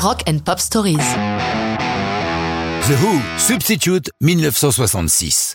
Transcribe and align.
Rock 0.00 0.22
and 0.28 0.38
Pop 0.44 0.60
Stories. 0.60 0.96
The 2.86 2.94
Who, 3.02 3.20
Substitute 3.36 4.12
1966. 4.20 5.54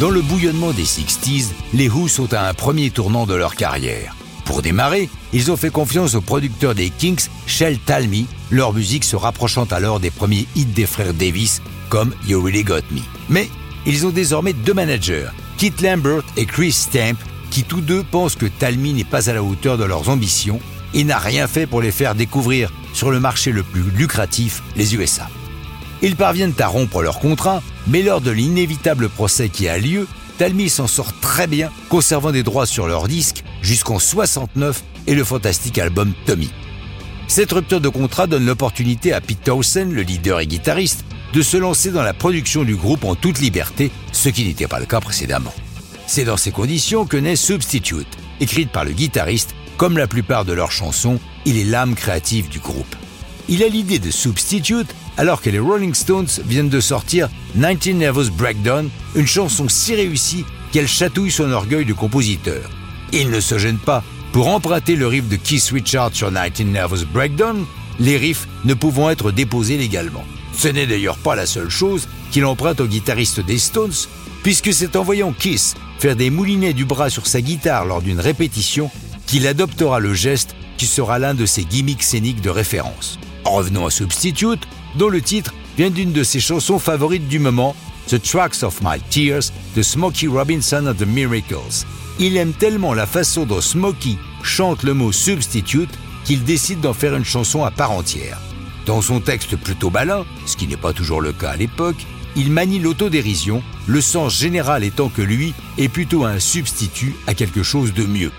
Dans 0.00 0.10
le 0.10 0.20
bouillonnement 0.20 0.72
des 0.72 0.82
60s, 0.82 1.50
les 1.74 1.88
Who 1.88 2.08
sont 2.08 2.34
à 2.34 2.48
un 2.48 2.54
premier 2.54 2.90
tournant 2.90 3.24
de 3.24 3.36
leur 3.36 3.54
carrière. 3.54 4.16
Pour 4.44 4.62
démarrer, 4.62 5.08
ils 5.32 5.52
ont 5.52 5.56
fait 5.56 5.70
confiance 5.70 6.16
au 6.16 6.20
producteur 6.20 6.74
des 6.74 6.90
Kings, 6.90 7.28
Shel 7.46 7.78
Talmy, 7.78 8.26
leur 8.50 8.72
musique 8.72 9.04
se 9.04 9.14
rapprochant 9.14 9.66
alors 9.66 10.00
des 10.00 10.10
premiers 10.10 10.48
hits 10.56 10.64
des 10.64 10.86
frères 10.86 11.14
Davis, 11.14 11.62
comme 11.88 12.12
You 12.26 12.42
Really 12.42 12.64
Got 12.64 12.82
Me. 12.90 13.02
Mais 13.28 13.48
ils 13.86 14.06
ont 14.06 14.10
désormais 14.10 14.54
deux 14.54 14.74
managers, 14.74 15.28
Kit 15.56 15.72
Lambert 15.80 16.24
et 16.36 16.46
Chris 16.46 16.72
Stamp, 16.72 17.18
qui 17.50 17.64
tous 17.64 17.80
deux 17.80 18.02
pensent 18.02 18.36
que 18.36 18.46
Talmy 18.46 18.92
n'est 18.92 19.04
pas 19.04 19.30
à 19.30 19.32
la 19.32 19.42
hauteur 19.42 19.78
de 19.78 19.84
leurs 19.84 20.08
ambitions 20.08 20.60
et 20.94 21.04
n'a 21.04 21.18
rien 21.18 21.46
fait 21.46 21.66
pour 21.66 21.80
les 21.80 21.90
faire 21.90 22.14
découvrir 22.14 22.72
sur 22.92 23.10
le 23.10 23.20
marché 23.20 23.52
le 23.52 23.62
plus 23.62 23.90
lucratif, 23.90 24.62
les 24.76 24.94
USA. 24.94 25.28
Ils 26.02 26.16
parviennent 26.16 26.54
à 26.58 26.66
rompre 26.66 27.02
leur 27.02 27.18
contrat, 27.18 27.62
mais 27.86 28.02
lors 28.02 28.20
de 28.20 28.30
l'inévitable 28.30 29.08
procès 29.08 29.48
qui 29.48 29.68
a 29.68 29.78
lieu, 29.78 30.06
Talmy 30.38 30.68
s'en 30.68 30.86
sort 30.86 31.12
très 31.20 31.46
bien, 31.46 31.70
conservant 31.88 32.30
des 32.30 32.44
droits 32.44 32.66
sur 32.66 32.86
leur 32.86 33.08
disque 33.08 33.42
jusqu'en 33.60 33.98
69 33.98 34.82
et 35.06 35.14
le 35.14 35.24
fantastique 35.24 35.78
album 35.78 36.12
Tommy. 36.26 36.50
Cette 37.26 37.52
rupture 37.52 37.80
de 37.80 37.88
contrat 37.88 38.26
donne 38.26 38.46
l'opportunité 38.46 39.12
à 39.12 39.20
Pete 39.20 39.42
Townsend, 39.44 39.92
le 39.92 40.02
leader 40.02 40.40
et 40.40 40.46
guitariste, 40.46 41.04
de 41.34 41.42
se 41.42 41.56
lancer 41.56 41.90
dans 41.90 42.02
la 42.02 42.14
production 42.14 42.62
du 42.62 42.76
groupe 42.76 43.04
en 43.04 43.14
toute 43.16 43.40
liberté, 43.40 43.90
ce 44.12 44.28
qui 44.28 44.44
n'était 44.44 44.68
pas 44.68 44.80
le 44.80 44.86
cas 44.86 45.00
précédemment. 45.00 45.52
C'est 46.08 46.24
dans 46.24 46.38
ces 46.38 46.52
conditions 46.52 47.04
que 47.04 47.18
naît 47.18 47.36
Substitute, 47.36 48.08
écrite 48.40 48.70
par 48.70 48.86
le 48.86 48.92
guitariste 48.92 49.54
comme 49.76 49.98
la 49.98 50.06
plupart 50.06 50.46
de 50.46 50.54
leurs 50.54 50.72
chansons, 50.72 51.20
il 51.44 51.58
est 51.58 51.64
l'âme 51.64 51.94
créative 51.94 52.48
du 52.48 52.60
groupe. 52.60 52.96
Il 53.46 53.62
a 53.62 53.68
l'idée 53.68 53.98
de 53.98 54.10
Substitute 54.10 54.88
alors 55.18 55.42
que 55.42 55.50
les 55.50 55.58
Rolling 55.58 55.92
Stones 55.92 56.28
viennent 56.46 56.70
de 56.70 56.80
sortir 56.80 57.28
19 57.56 57.94
Nervous 57.94 58.30
Breakdown, 58.30 58.88
une 59.16 59.26
chanson 59.26 59.68
si 59.68 59.94
réussie 59.94 60.46
qu'elle 60.72 60.88
chatouille 60.88 61.30
son 61.30 61.52
orgueil 61.52 61.84
de 61.84 61.92
compositeur. 61.92 62.70
Il 63.12 63.28
ne 63.28 63.40
se 63.40 63.58
gêne 63.58 63.78
pas 63.78 64.02
pour 64.32 64.48
emprunter 64.48 64.96
le 64.96 65.06
riff 65.06 65.28
de 65.28 65.36
Keith 65.36 65.70
Richards 65.74 66.14
sur 66.14 66.30
19 66.30 66.72
Nervous 66.72 67.04
Breakdown, 67.12 67.66
les 68.00 68.16
riffs 68.16 68.48
ne 68.64 68.72
pouvant 68.72 69.10
être 69.10 69.30
déposés 69.30 69.76
légalement. 69.76 70.24
Ce 70.58 70.66
n'est 70.66 70.88
d'ailleurs 70.88 71.18
pas 71.18 71.36
la 71.36 71.46
seule 71.46 71.70
chose 71.70 72.08
qu'il 72.32 72.44
emprunte 72.44 72.80
au 72.80 72.86
guitariste 72.86 73.38
des 73.38 73.58
Stones, 73.58 73.92
puisque 74.42 74.74
c'est 74.74 74.96
en 74.96 75.04
voyant 75.04 75.32
Kiss 75.32 75.74
faire 76.00 76.16
des 76.16 76.30
moulinets 76.30 76.72
du 76.72 76.84
bras 76.84 77.10
sur 77.10 77.28
sa 77.28 77.40
guitare 77.40 77.84
lors 77.84 78.02
d'une 78.02 78.18
répétition 78.18 78.90
qu'il 79.26 79.46
adoptera 79.46 80.00
le 80.00 80.14
geste 80.14 80.56
qui 80.76 80.86
sera 80.86 81.20
l'un 81.20 81.34
de 81.34 81.46
ses 81.46 81.64
gimmicks 81.64 82.02
scéniques 82.02 82.40
de 82.40 82.50
référence. 82.50 83.20
Revenons 83.44 83.86
à 83.86 83.90
Substitute, 83.90 84.66
dont 84.96 85.08
le 85.08 85.20
titre 85.20 85.54
vient 85.76 85.90
d'une 85.90 86.12
de 86.12 86.24
ses 86.24 86.40
chansons 86.40 86.80
favorites 86.80 87.28
du 87.28 87.38
moment, 87.38 87.76
The 88.08 88.20
Tracks 88.20 88.64
of 88.64 88.80
My 88.82 88.98
Tears 89.10 89.52
de 89.76 89.82
Smokey 89.82 90.26
Robinson 90.26 90.86
of 90.86 90.96
the 90.96 91.06
Miracles. 91.06 91.84
Il 92.18 92.36
aime 92.36 92.52
tellement 92.52 92.94
la 92.94 93.06
façon 93.06 93.46
dont 93.46 93.60
Smokey 93.60 94.16
chante 94.42 94.82
le 94.82 94.94
mot 94.94 95.12
substitute 95.12 95.90
qu'il 96.24 96.42
décide 96.42 96.80
d'en 96.80 96.94
faire 96.94 97.14
une 97.14 97.24
chanson 97.24 97.62
à 97.62 97.70
part 97.70 97.92
entière. 97.92 98.40
Dans 98.88 99.02
son 99.02 99.20
texte 99.20 99.54
plutôt 99.54 99.90
malin, 99.90 100.24
ce 100.46 100.56
qui 100.56 100.66
n'est 100.66 100.78
pas 100.78 100.94
toujours 100.94 101.20
le 101.20 101.34
cas 101.34 101.50
à 101.50 101.56
l'époque, 101.56 102.06
il 102.36 102.50
manie 102.50 102.78
l'autodérision, 102.78 103.62
le 103.86 104.00
sens 104.00 104.34
général 104.34 104.82
étant 104.82 105.10
que 105.10 105.20
lui 105.20 105.52
est 105.76 105.90
plutôt 105.90 106.24
un 106.24 106.38
substitut 106.38 107.14
à 107.26 107.34
quelque 107.34 107.62
chose 107.62 107.92
de 107.92 108.04
mieux. 108.04 108.32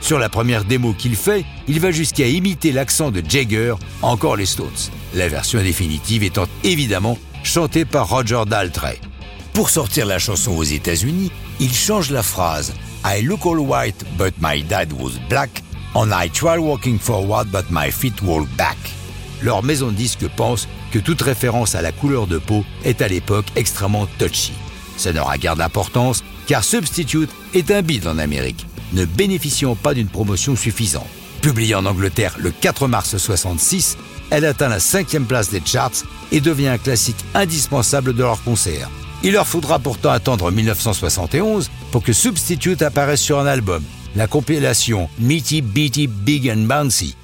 Sur 0.00 0.18
la 0.18 0.28
première 0.28 0.64
démo 0.64 0.92
qu'il 0.92 1.14
fait, 1.14 1.44
il 1.68 1.78
va 1.78 1.92
jusqu'à 1.92 2.26
imiter 2.26 2.72
l'accent 2.72 3.12
de 3.12 3.22
Jagger, 3.24 3.76
encore 4.02 4.34
les 4.34 4.46
Stones. 4.46 4.90
La 5.14 5.28
version 5.28 5.62
définitive 5.62 6.24
étant 6.24 6.48
évidemment 6.64 7.16
chantée 7.44 7.84
par 7.84 8.08
Roger 8.08 8.42
Daltrey. 8.44 8.98
Pour 9.52 9.70
sortir 9.70 10.04
la 10.04 10.18
chanson 10.18 10.50
aux 10.56 10.64
États-Unis, 10.64 11.30
il 11.60 11.72
change 11.72 12.10
la 12.10 12.24
phrase 12.24 12.74
I 13.04 13.22
look 13.22 13.46
all 13.46 13.60
white 13.60 14.04
but 14.18 14.34
my 14.40 14.64
dad 14.64 14.92
was 14.92 15.12
black 15.28 15.62
en 15.94 16.08
I 16.08 16.28
try 16.28 16.58
walking 16.58 16.98
forward 16.98 17.52
but 17.52 17.70
my 17.70 17.92
feet 17.92 18.20
walk 18.20 18.48
back. 18.56 18.78
Leur 19.42 19.62
maison 19.62 19.88
de 19.88 19.96
disque 19.96 20.28
pense 20.36 20.68
que 20.92 20.98
toute 20.98 21.22
référence 21.22 21.74
à 21.74 21.82
la 21.82 21.92
couleur 21.92 22.26
de 22.26 22.38
peau 22.38 22.64
est 22.84 23.02
à 23.02 23.08
l'époque 23.08 23.46
extrêmement 23.56 24.06
touchy. 24.18 24.52
Ça 24.96 25.12
n'aura 25.12 25.38
guère 25.38 25.56
d'importance 25.56 26.22
car 26.46 26.64
Substitute 26.64 27.30
est 27.54 27.70
un 27.70 27.82
bid 27.82 28.06
en 28.06 28.18
Amérique 28.18 28.66
ne 28.92 29.04
bénéficiant 29.04 29.74
pas 29.74 29.94
d'une 29.94 30.08
promotion 30.08 30.56
suffisante. 30.56 31.06
Publiée 31.40 31.74
en 31.74 31.86
Angleterre 31.86 32.36
le 32.38 32.50
4 32.50 32.86
mars 32.86 33.16
66, 33.16 33.96
elle 34.30 34.44
atteint 34.44 34.68
la 34.68 34.80
cinquième 34.80 35.26
place 35.26 35.50
des 35.50 35.62
charts 35.64 36.04
et 36.30 36.40
devient 36.40 36.68
un 36.68 36.78
classique 36.78 37.24
indispensable 37.34 38.14
de 38.14 38.22
leur 38.22 38.42
concert. 38.42 38.88
Il 39.24 39.32
leur 39.32 39.46
faudra 39.46 39.78
pourtant 39.78 40.10
attendre 40.10 40.50
1971 40.50 41.70
pour 41.90 42.02
que 42.02 42.12
Substitute 42.12 42.82
apparaisse 42.82 43.20
sur 43.20 43.38
un 43.38 43.46
album, 43.46 43.82
la 44.16 44.26
compilation 44.26 45.08
Meaty 45.18 45.62
Beaty 45.62 46.06
Big 46.06 46.48
and 46.50 46.66
Bouncy. 46.66 47.16